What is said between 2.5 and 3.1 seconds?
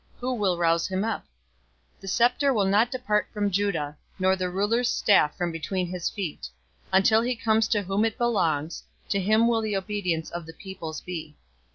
will not